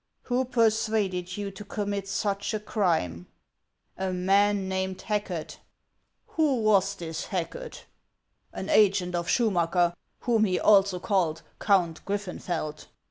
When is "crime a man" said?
2.59-4.67